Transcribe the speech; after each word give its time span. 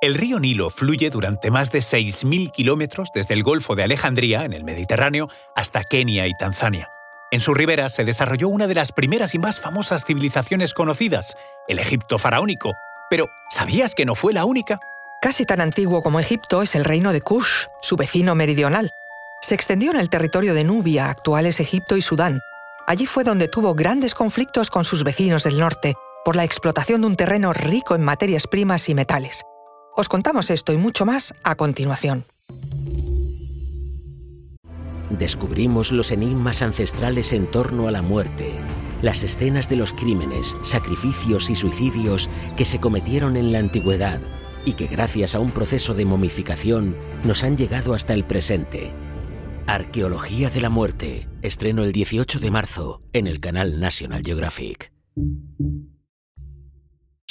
El 0.00 0.14
río 0.14 0.38
Nilo 0.38 0.70
fluye 0.70 1.10
durante 1.10 1.50
más 1.50 1.72
de 1.72 1.80
6.000 1.80 2.52
kilómetros 2.52 3.10
desde 3.12 3.34
el 3.34 3.42
Golfo 3.42 3.74
de 3.74 3.82
Alejandría, 3.82 4.44
en 4.44 4.52
el 4.52 4.62
Mediterráneo, 4.62 5.26
hasta 5.56 5.82
Kenia 5.82 6.28
y 6.28 6.34
Tanzania. 6.38 6.88
En 7.32 7.40
su 7.40 7.52
ribera 7.52 7.88
se 7.88 8.04
desarrolló 8.04 8.48
una 8.48 8.68
de 8.68 8.76
las 8.76 8.92
primeras 8.92 9.34
y 9.34 9.40
más 9.40 9.58
famosas 9.58 10.04
civilizaciones 10.04 10.72
conocidas, 10.72 11.36
el 11.66 11.80
Egipto 11.80 12.16
faraónico. 12.16 12.74
Pero, 13.10 13.26
¿sabías 13.50 13.96
que 13.96 14.04
no 14.04 14.14
fue 14.14 14.32
la 14.32 14.44
única? 14.44 14.78
Casi 15.20 15.44
tan 15.44 15.60
antiguo 15.60 16.00
como 16.00 16.20
Egipto 16.20 16.62
es 16.62 16.76
el 16.76 16.84
reino 16.84 17.12
de 17.12 17.20
Kush, 17.20 17.66
su 17.82 17.96
vecino 17.96 18.36
meridional. 18.36 18.92
Se 19.40 19.56
extendió 19.56 19.90
en 19.90 19.98
el 19.98 20.10
territorio 20.10 20.54
de 20.54 20.62
Nubia, 20.62 21.10
actuales 21.10 21.58
Egipto 21.58 21.96
y 21.96 22.02
Sudán. 22.02 22.40
Allí 22.86 23.06
fue 23.06 23.24
donde 23.24 23.48
tuvo 23.48 23.74
grandes 23.74 24.14
conflictos 24.14 24.70
con 24.70 24.84
sus 24.84 25.02
vecinos 25.02 25.42
del 25.42 25.58
norte 25.58 25.96
por 26.24 26.36
la 26.36 26.44
explotación 26.44 27.00
de 27.00 27.08
un 27.08 27.16
terreno 27.16 27.52
rico 27.52 27.96
en 27.96 28.02
materias 28.02 28.46
primas 28.46 28.88
y 28.88 28.94
metales. 28.94 29.44
Os 30.00 30.08
contamos 30.08 30.48
esto 30.50 30.72
y 30.72 30.76
mucho 30.76 31.04
más 31.04 31.34
a 31.42 31.56
continuación. 31.56 32.24
Descubrimos 35.10 35.90
los 35.90 36.12
enigmas 36.12 36.62
ancestrales 36.62 37.32
en 37.32 37.50
torno 37.50 37.88
a 37.88 37.90
la 37.90 38.00
muerte, 38.00 38.52
las 39.02 39.24
escenas 39.24 39.68
de 39.68 39.74
los 39.74 39.92
crímenes, 39.92 40.56
sacrificios 40.62 41.50
y 41.50 41.56
suicidios 41.56 42.30
que 42.56 42.64
se 42.64 42.78
cometieron 42.78 43.36
en 43.36 43.50
la 43.50 43.58
antigüedad 43.58 44.20
y 44.64 44.74
que 44.74 44.86
gracias 44.86 45.34
a 45.34 45.40
un 45.40 45.50
proceso 45.50 45.94
de 45.94 46.04
momificación 46.04 46.94
nos 47.24 47.42
han 47.42 47.56
llegado 47.56 47.92
hasta 47.92 48.14
el 48.14 48.22
presente. 48.22 48.92
Arqueología 49.66 50.48
de 50.48 50.60
la 50.60 50.70
muerte, 50.70 51.28
estreno 51.42 51.82
el 51.82 51.90
18 51.90 52.38
de 52.38 52.50
marzo 52.52 53.02
en 53.12 53.26
el 53.26 53.40
canal 53.40 53.80
National 53.80 54.22
Geographic. 54.24 54.92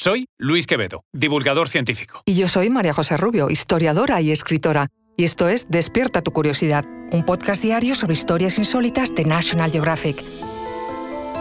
Soy 0.08 0.30
Luis 0.38 0.68
Quevedo, 0.68 1.04
divulgador 1.12 1.68
científico. 1.68 2.22
Y 2.24 2.36
yo 2.36 2.48
soy 2.48 2.70
María 2.70 2.94
José 2.94 3.18
Rubio, 3.18 3.50
historiadora 3.50 4.22
y 4.22 4.32
escritora. 4.32 4.88
Y 5.18 5.26
esto 5.26 5.50
es 5.50 5.68
Despierta 5.70 6.22
tu 6.22 6.32
curiosidad, 6.32 6.86
un 7.12 7.26
podcast 7.26 7.62
diario 7.62 7.94
sobre 7.94 8.14
historias 8.14 8.58
insólitas 8.58 9.14
de 9.14 9.26
National 9.26 9.70
Geographic. 9.70 10.24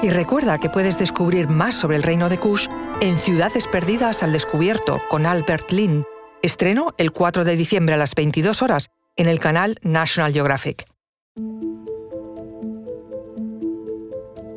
Y 0.02 0.10
recuerda 0.10 0.58
que 0.58 0.68
puedes 0.68 0.98
descubrir 0.98 1.48
más 1.48 1.76
sobre 1.76 1.94
el 1.94 2.02
reino 2.02 2.28
de 2.28 2.38
Kush 2.38 2.66
en 3.00 3.14
Ciudades 3.14 3.68
Perdidas 3.68 4.24
al 4.24 4.32
Descubierto 4.32 5.00
con 5.10 5.26
Albert 5.26 5.70
Lynn. 5.70 6.02
Estreno 6.42 6.92
el 6.98 7.12
4 7.12 7.44
de 7.44 7.54
diciembre 7.54 7.94
a 7.94 7.98
las 7.98 8.16
22 8.16 8.62
horas 8.62 8.88
en 9.14 9.28
el 9.28 9.38
canal 9.38 9.78
National 9.82 10.32
Geographic. 10.32 10.86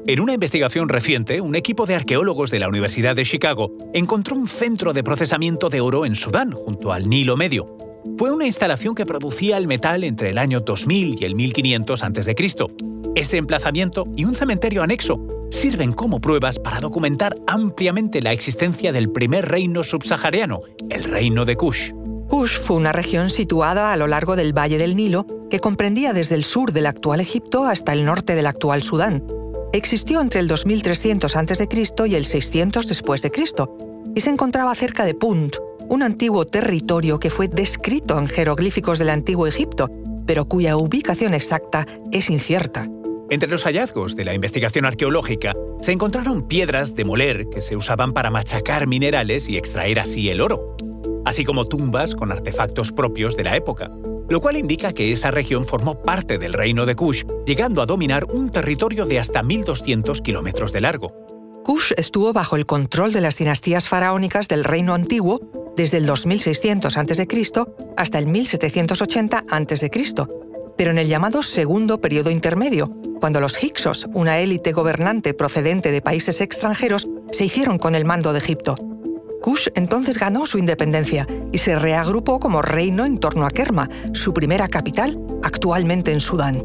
En 0.10 0.20
una 0.20 0.34
investigación 0.34 0.90
reciente, 0.90 1.40
un 1.40 1.54
equipo 1.54 1.86
de 1.86 1.94
arqueólogos 1.94 2.50
de 2.50 2.58
la 2.58 2.68
Universidad 2.68 3.16
de 3.16 3.26
Chicago 3.26 3.78
encontró 3.94 4.36
un 4.36 4.48
centro 4.48 4.92
de 4.92 5.04
procesamiento 5.04 5.70
de 5.70 5.82
oro 5.82 6.04
en 6.04 6.16
Sudán, 6.16 6.52
junto 6.52 6.92
al 6.92 7.08
Nilo 7.08 7.38
Medio. 7.38 7.78
Fue 8.18 8.32
una 8.32 8.48
instalación 8.48 8.96
que 8.96 9.06
producía 9.06 9.56
el 9.58 9.68
metal 9.68 10.04
entre 10.04 10.32
el 10.32 10.40
año 10.40 10.62
2000 10.62 11.22
y 11.22 11.26
el 11.26 11.36
1500 11.36 12.04
a.C. 12.04 12.36
Ese 13.14 13.38
emplazamiento 13.38 14.08
y 14.18 14.26
un 14.26 14.34
cementerio 14.34 14.82
anexo 14.82 15.20
sirven 15.52 15.94
como 15.94 16.20
pruebas 16.20 16.58
para 16.58 16.80
documentar 16.80 17.36
ampliamente 17.46 18.24
la 18.24 18.32
existencia 18.32 18.92
del 18.92 19.12
primer 19.12 19.48
reino 19.48 19.84
subsahariano, 19.84 20.62
el 20.90 21.04
reino 21.04 21.46
de 21.46 21.56
Kush. 21.56 21.92
Kush 22.28 22.58
fue 22.58 22.78
una 22.78 22.94
región 22.94 23.30
situada 23.30 23.94
a 23.94 23.96
lo 23.96 24.08
largo 24.08 24.36
del 24.36 24.58
Valle 24.58 24.80
del 24.80 24.96
Nilo 24.96 25.28
que 25.52 25.60
comprendía 25.60 26.14
desde 26.14 26.34
el 26.34 26.46
sur 26.46 26.72
del 26.72 26.88
actual 26.88 27.20
Egipto 27.20 27.66
hasta 27.66 27.94
el 27.94 28.06
norte 28.06 28.34
del 28.34 28.48
actual 28.48 28.82
Sudán. 28.82 29.39
Existió 29.72 30.20
entre 30.20 30.40
el 30.40 30.48
2300 30.48 31.36
a.C. 31.36 31.68
y 32.08 32.16
el 32.16 32.26
600 32.26 32.88
después 32.88 33.22
de 33.22 33.30
Cristo 33.30 33.78
y 34.16 34.22
se 34.22 34.32
encontraba 34.32 34.74
cerca 34.74 35.06
de 35.06 35.14
Punt, 35.14 35.58
un 35.90 36.02
antiguo 36.02 36.46
territorio 36.46 37.20
que 37.20 37.30
fue 37.30 37.48
descrito 37.48 38.18
en 38.18 38.26
jeroglíficos 38.26 38.98
del 38.98 39.12
antiguo 39.12 39.46
Egipto, 39.46 39.88
pero 40.26 40.46
cuya 40.46 40.76
ubicación 40.76 41.36
exacta 41.36 41.86
es 42.12 42.32
incierta. 42.32 42.88
Entre 43.30 43.48
los 43.48 43.64
hallazgos 43.64 44.16
de 44.16 44.26
la 44.26 44.34
investigación 44.34 44.86
arqueológica 44.86 45.54
se 45.82 45.92
encontraron 45.92 46.48
piedras 46.48 46.96
de 46.96 47.06
moler 47.06 47.48
que 47.50 47.62
se 47.62 47.76
usaban 47.76 48.12
para 48.12 48.32
machacar 48.32 48.88
minerales 48.88 49.48
y 49.50 49.58
extraer 49.58 50.00
así 50.00 50.30
el 50.30 50.42
oro, 50.42 50.76
así 51.26 51.44
como 51.46 51.68
tumbas 51.68 52.16
con 52.16 52.32
artefactos 52.32 52.92
propios 52.92 53.38
de 53.38 53.44
la 53.44 53.56
época, 53.56 53.92
lo 54.30 54.40
cual 54.42 54.58
indica 54.58 54.94
que 54.94 55.12
esa 55.12 55.32
región 55.32 55.66
formó 55.66 56.02
parte 56.02 56.38
del 56.38 56.54
reino 56.54 56.86
de 56.86 56.96
Kush, 56.96 57.24
llegando 57.46 57.82
a 57.82 57.86
dominar 57.86 58.26
un 58.26 58.50
territorio 58.50 59.06
de 59.06 59.20
hasta 59.20 59.42
1.200 59.42 60.22
kilómetros 60.22 60.72
de 60.72 60.82
largo. 60.82 61.14
Kush 61.64 61.92
estuvo 61.98 62.32
bajo 62.34 62.56
el 62.56 62.66
control 62.66 63.12
de 63.12 63.22
las 63.22 63.38
dinastías 63.38 63.88
faraónicas 63.88 64.48
del 64.48 64.64
reino 64.64 64.94
antiguo 64.94 65.40
desde 65.76 65.98
el 65.98 66.06
2600 66.06 66.98
a.C. 66.98 67.28
hasta 67.98 68.20
el 68.20 68.28
1780 68.28 69.44
a.C., 69.50 69.90
pero 70.78 70.92
en 70.92 70.98
el 70.98 71.08
llamado 71.08 71.44
Segundo 71.44 72.00
Periodo 72.00 72.32
Intermedio, 72.32 72.96
cuando 73.20 73.42
los 73.42 73.62
Hyksos, 73.62 74.08
una 74.14 74.40
élite 74.40 74.72
gobernante 74.72 75.34
procedente 75.34 75.92
de 75.92 76.02
países 76.02 76.40
extranjeros, 76.40 77.08
se 77.32 77.46
hicieron 77.46 77.78
con 77.78 77.96
el 77.96 78.06
mando 78.06 78.32
de 78.32 78.40
Egipto. 78.40 78.76
Kush 79.42 79.68
entonces 79.76 80.20
ganó 80.20 80.46
su 80.46 80.58
independencia 80.58 81.28
y 81.52 81.58
se 81.58 81.76
reagrupó 81.76 82.40
como 82.40 82.62
reino 82.62 83.06
en 83.06 83.18
torno 83.18 83.46
a 83.46 83.50
Kerma, 83.50 83.90
su 84.14 84.34
primera 84.34 84.68
capital, 84.68 85.20
actualmente 85.44 86.12
en 86.12 86.20
Sudán. 86.20 86.64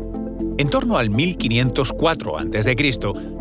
En 0.57 0.69
torno 0.69 0.99
al 0.99 1.11
1504 1.11 2.39
a.C., 2.39 2.77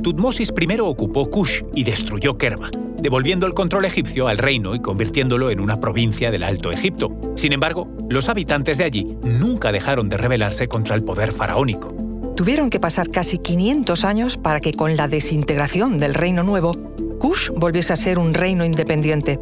Tutmosis 0.01 0.51
I 0.59 0.79
ocupó 0.79 1.29
Kush 1.29 1.61
y 1.75 1.83
destruyó 1.83 2.37
Kerma, 2.37 2.71
devolviendo 2.97 3.45
el 3.45 3.53
control 3.53 3.85
egipcio 3.85 4.27
al 4.27 4.39
reino 4.39 4.73
y 4.73 4.79
convirtiéndolo 4.79 5.51
en 5.51 5.59
una 5.59 5.79
provincia 5.79 6.31
del 6.31 6.43
Alto 6.43 6.71
Egipto. 6.71 7.11
Sin 7.35 7.53
embargo, 7.53 7.87
los 8.09 8.29
habitantes 8.29 8.79
de 8.79 8.85
allí 8.85 9.17
nunca 9.23 9.71
dejaron 9.71 10.09
de 10.09 10.17
rebelarse 10.17 10.67
contra 10.67 10.95
el 10.95 11.03
poder 11.03 11.31
faraónico. 11.31 11.93
Tuvieron 12.35 12.71
que 12.71 12.79
pasar 12.79 13.09
casi 13.09 13.37
500 13.37 14.05
años 14.05 14.37
para 14.37 14.59
que 14.59 14.73
con 14.73 14.97
la 14.97 15.07
desintegración 15.07 15.99
del 15.99 16.15
reino 16.15 16.41
nuevo, 16.41 16.73
Kush 17.23 17.51
volviese 17.55 17.93
a 17.93 17.95
ser 17.95 18.19
un 18.19 18.33
reino 18.33 18.65
independiente. 18.65 19.39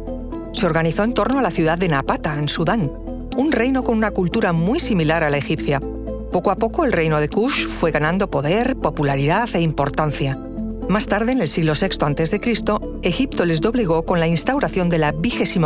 Se 0.52 0.66
organizó 0.66 1.02
en 1.02 1.14
torno 1.14 1.40
a 1.40 1.42
la 1.42 1.50
ciudad 1.50 1.76
de 1.76 1.88
Napata, 1.88 2.32
en 2.34 2.48
Sudán, 2.48 2.92
un 3.36 3.50
reino 3.50 3.82
con 3.82 3.98
una 3.98 4.12
cultura 4.12 4.52
muy 4.52 4.78
similar 4.78 5.24
a 5.24 5.30
la 5.30 5.38
egipcia. 5.38 5.80
Poco 6.30 6.52
a 6.52 6.56
poco 6.56 6.84
el 6.84 6.92
reino 6.92 7.18
de 7.18 7.28
Kush 7.28 7.66
fue 7.66 7.90
ganando 7.90 8.30
poder, 8.30 8.76
popularidad 8.76 9.48
e 9.54 9.62
importancia. 9.62 10.38
Más 10.88 11.08
tarde, 11.08 11.32
en 11.32 11.40
el 11.40 11.48
siglo 11.48 11.72
VI 11.72 11.88
a.C., 12.22 12.40
Egipto 13.02 13.44
les 13.44 13.60
doblegó 13.60 14.06
con 14.06 14.20
la 14.20 14.28
instauración 14.28 14.88
de 14.88 14.98
la 14.98 15.12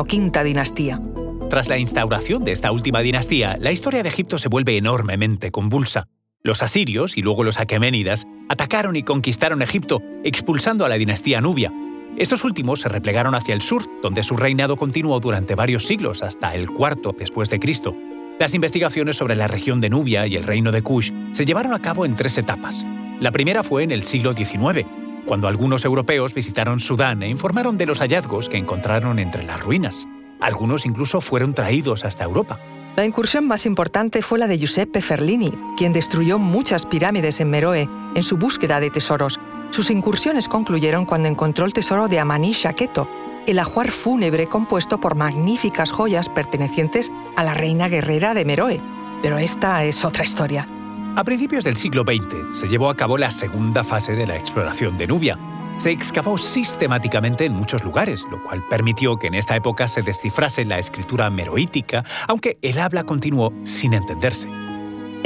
quinta 0.09 0.43
dinastía. 0.43 1.03
Tras 1.51 1.69
la 1.69 1.77
instauración 1.77 2.45
de 2.45 2.53
esta 2.53 2.73
última 2.73 3.01
dinastía, 3.01 3.59
la 3.61 3.73
historia 3.73 4.03
de 4.03 4.09
Egipto 4.09 4.39
se 4.39 4.49
vuelve 4.49 4.79
enormemente 4.79 5.51
convulsa. 5.51 6.09
Los 6.43 6.63
asirios 6.63 7.19
y 7.19 7.21
luego 7.21 7.45
los 7.45 7.61
aqueménidas 7.61 8.27
atacaron 8.49 8.97
y 8.97 9.03
conquistaron 9.03 9.61
Egipto, 9.61 10.01
expulsando 10.25 10.87
a 10.87 10.89
la 10.89 10.97
dinastía 10.97 11.43
nubia. 11.43 11.75
Estos 12.17 12.45
últimos 12.45 12.81
se 12.81 12.89
replegaron 12.89 13.35
hacia 13.35 13.55
el 13.55 13.61
sur, 13.61 13.85
donde 14.03 14.23
su 14.23 14.37
reinado 14.37 14.77
continuó 14.77 15.21
durante 15.21 15.55
varios 15.55 15.87
siglos, 15.87 16.23
hasta 16.23 16.55
el 16.55 16.71
cuarto 16.71 17.15
después 17.17 17.51
de 17.51 17.61
Cristo. 17.61 17.97
Las 18.39 18.55
investigaciones 18.55 19.17
sobre 19.17 19.37
la 19.37 19.49
región 19.49 19.81
de 19.81 19.91
Nubia 19.91 20.27
y 20.27 20.37
el 20.37 20.45
reino 20.45 20.73
de 20.73 20.83
Kush 20.83 21.11
se 21.33 21.45
llevaron 21.45 21.75
a 21.75 21.81
cabo 21.81 22.05
en 22.05 22.17
tres 22.17 22.37
etapas. 22.39 22.85
La 23.21 23.33
primera 23.33 23.63
fue 23.63 23.83
en 23.83 23.91
el 23.91 24.03
siglo 24.03 24.33
XIX, 24.35 24.87
cuando 25.27 25.49
algunos 25.49 25.85
europeos 25.85 26.35
visitaron 26.35 26.81
Sudán 26.81 27.23
e 27.23 27.29
informaron 27.29 27.79
de 27.79 27.87
los 27.87 28.01
hallazgos 28.01 28.49
que 28.49 28.59
encontraron 28.59 29.19
entre 29.19 29.43
las 29.43 29.61
ruinas. 29.61 30.07
Algunos 30.41 30.87
incluso 30.87 31.21
fueron 31.21 31.55
traídos 31.55 32.05
hasta 32.05 32.25
Europa. 32.25 32.61
La 32.97 33.05
incursión 33.05 33.47
más 33.47 33.67
importante 33.67 34.23
fue 34.23 34.39
la 34.39 34.47
de 34.47 34.59
Giuseppe 34.59 35.03
Ferlini, 35.03 35.53
quien 35.77 35.93
destruyó 35.93 36.39
muchas 36.39 36.87
pirámides 36.87 37.41
en 37.41 37.51
Meroe 37.51 37.89
en 38.15 38.23
su 38.23 38.39
búsqueda 38.39 38.81
de 38.81 38.91
tesoros. 38.91 39.39
Sus 39.71 39.91
incursiones 39.91 40.49
concluyeron 40.49 41.05
cuando 41.05 41.29
encontró 41.29 41.67
el 41.67 41.73
tesoro 41.73 42.09
de 42.09 42.19
Amani 42.19 42.53
Shaketo, 42.53 43.09
el 43.47 43.59
ajuar 43.59 43.91
fúnebre 43.91 44.47
compuesto 44.47 44.99
por 44.99 45.15
magníficas 45.15 45.93
joyas 45.93 46.29
pertenecientes 46.29 47.13
a 47.37 47.45
la 47.45 47.55
reina 47.55 47.89
guerrera 47.89 48.35
de 48.35 48.45
Meroe. 48.45 48.81
Pero 49.23 49.39
esta 49.39 49.85
es 49.85 50.05
otra 50.05 50.25
historia. 50.25 50.69
A 51.17 51.25
principios 51.25 51.65
del 51.65 51.77
siglo 51.77 52.03
XX 52.03 52.57
se 52.57 52.69
llevó 52.69 52.91
a 52.91 52.97
cabo 52.97 53.17
la 53.17 53.31
segunda 53.31 53.83
fase 53.83 54.13
de 54.13 54.27
la 54.27 54.37
exploración 54.37 54.99
de 54.99 55.07
Nubia. 55.07 55.39
Se 55.79 55.91
excavó 55.91 56.39
sistemáticamente 56.39 57.45
en 57.45 57.53
muchos 57.53 57.85
lugares, 57.85 58.27
lo 58.31 58.43
cual 58.43 58.65
permitió 58.69 59.17
que 59.17 59.27
en 59.29 59.35
esta 59.35 59.57
época 59.57 59.89
se 59.89 60.03
descifrase 60.03 60.65
la 60.65 60.79
escritura 60.79 61.31
meroítica, 61.31 62.05
aunque 62.29 62.59
el 62.63 62.79
habla 62.79 63.05
continuó 63.05 63.53
sin 63.63 63.95
entenderse. 63.95 64.49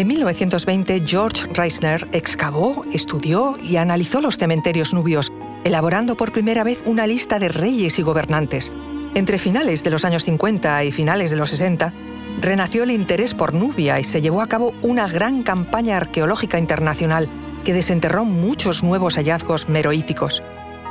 En 0.00 0.06
1920, 0.06 1.02
George 1.04 1.46
Reisner 1.52 2.08
excavó, 2.12 2.86
estudió 2.90 3.58
y 3.62 3.76
analizó 3.76 4.22
los 4.22 4.38
cementerios 4.38 4.94
nubios, 4.94 5.30
elaborando 5.62 6.16
por 6.16 6.32
primera 6.32 6.64
vez 6.64 6.82
una 6.86 7.06
lista 7.06 7.38
de 7.38 7.50
reyes 7.50 7.98
y 7.98 8.02
gobernantes. 8.02 8.72
Entre 9.14 9.36
finales 9.36 9.84
de 9.84 9.90
los 9.90 10.06
años 10.06 10.24
50 10.24 10.84
y 10.84 10.90
finales 10.90 11.30
de 11.30 11.36
los 11.36 11.50
60, 11.50 11.92
renació 12.40 12.84
el 12.84 12.92
interés 12.92 13.34
por 13.34 13.52
Nubia 13.52 14.00
y 14.00 14.04
se 14.04 14.22
llevó 14.22 14.40
a 14.40 14.46
cabo 14.46 14.72
una 14.80 15.06
gran 15.06 15.42
campaña 15.42 15.98
arqueológica 15.98 16.58
internacional 16.58 17.28
que 17.62 17.74
desenterró 17.74 18.24
muchos 18.24 18.82
nuevos 18.82 19.16
hallazgos 19.16 19.68
meroíticos. 19.68 20.42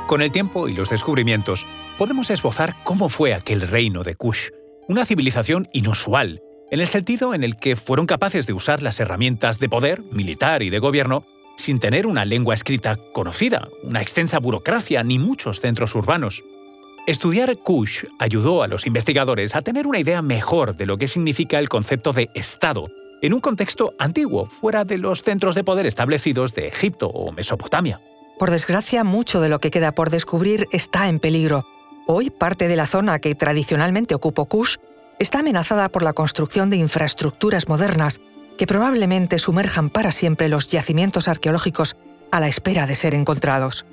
Con 0.06 0.22
el 0.22 0.30
tiempo 0.30 0.68
y 0.68 0.74
los 0.74 0.88
descubrimientos, 0.88 1.66
podemos 1.98 2.30
esbozar 2.30 2.76
cómo 2.84 3.08
fue 3.08 3.34
aquel 3.34 3.62
reino 3.62 4.04
de 4.04 4.14
Kush, 4.14 4.50
una 4.86 5.04
civilización 5.04 5.66
inusual, 5.72 6.40
en 6.70 6.80
el 6.80 6.86
sentido 6.86 7.34
en 7.34 7.42
el 7.42 7.56
que 7.56 7.76
fueron 7.76 8.06
capaces 8.06 8.46
de 8.46 8.52
usar 8.52 8.82
las 8.82 9.00
herramientas 9.00 9.58
de 9.58 9.68
poder, 9.68 10.02
militar 10.12 10.62
y 10.62 10.70
de 10.70 10.78
gobierno, 10.78 11.24
sin 11.56 11.80
tener 11.80 12.06
una 12.06 12.24
lengua 12.24 12.54
escrita 12.54 12.96
conocida, 13.12 13.68
una 13.82 14.00
extensa 14.00 14.38
burocracia 14.38 15.02
ni 15.02 15.18
muchos 15.18 15.60
centros 15.60 15.94
urbanos. 15.94 16.42
Estudiar 17.06 17.56
Kush 17.58 18.04
ayudó 18.18 18.62
a 18.62 18.68
los 18.68 18.86
investigadores 18.86 19.56
a 19.56 19.62
tener 19.62 19.86
una 19.86 19.98
idea 19.98 20.22
mejor 20.22 20.76
de 20.76 20.86
lo 20.86 20.96
que 20.96 21.08
significa 21.08 21.58
el 21.58 21.68
concepto 21.68 22.12
de 22.12 22.28
Estado, 22.34 22.88
en 23.20 23.34
un 23.34 23.40
contexto 23.40 23.92
antiguo, 23.98 24.46
fuera 24.46 24.84
de 24.84 24.96
los 24.96 25.22
centros 25.22 25.54
de 25.54 25.64
poder 25.64 25.86
establecidos 25.86 26.54
de 26.54 26.68
Egipto 26.68 27.08
o 27.08 27.32
Mesopotamia. 27.32 28.00
Por 28.38 28.50
desgracia, 28.50 29.04
mucho 29.04 29.40
de 29.40 29.50
lo 29.50 29.58
que 29.58 29.70
queda 29.70 29.92
por 29.92 30.08
descubrir 30.08 30.66
está 30.72 31.08
en 31.08 31.18
peligro. 31.18 31.66
Hoy, 32.06 32.30
parte 32.30 32.68
de 32.68 32.76
la 32.76 32.86
zona 32.86 33.18
que 33.18 33.34
tradicionalmente 33.34 34.14
ocupó 34.14 34.46
Kush 34.46 34.76
está 35.20 35.40
amenazada 35.40 35.88
por 35.90 36.02
la 36.02 36.14
construcción 36.14 36.70
de 36.70 36.78
infraestructuras 36.78 37.68
modernas 37.68 38.20
que 38.58 38.66
probablemente 38.66 39.38
sumerjan 39.38 39.88
para 39.88 40.10
siempre 40.10 40.48
los 40.48 40.68
yacimientos 40.68 41.28
arqueológicos 41.28 41.96
a 42.32 42.40
la 42.40 42.48
espera 42.48 42.86
de 42.86 42.96
ser 42.96 43.14
encontrados. 43.14 43.86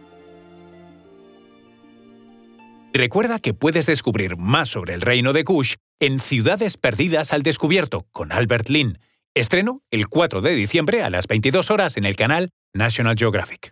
Recuerda 2.94 3.39
que 3.39 3.53
puedes 3.53 3.85
descubrir 3.85 4.38
más 4.38 4.69
sobre 4.69 4.94
el 4.94 5.01
reino 5.01 5.33
de 5.33 5.44
Kush 5.44 5.75
en 6.00 6.19
Ciudades 6.19 6.77
Perdidas 6.77 7.31
al 7.33 7.44
Descubierto 7.44 8.07
con 8.12 8.31
Albert 8.31 8.69
Lin. 8.69 8.97
Estreno 9.35 9.83
el 9.91 10.07
4 10.07 10.41
de 10.41 10.56
diciembre 10.56 11.03
a 11.03 11.09
las 11.09 11.27
22 11.27 11.69
horas 11.69 11.97
en 11.97 12.06
el 12.06 12.15
canal 12.15 12.50
National 12.74 13.15
Geographic. 13.15 13.71